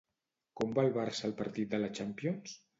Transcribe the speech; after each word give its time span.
Com 0.61 0.73
va 0.79 0.85
el 0.85 0.89
Barça 0.97 1.29
al 1.29 1.37
partit 1.43 1.71
de 1.77 1.83
la 1.85 1.93
Champions? 2.01 2.61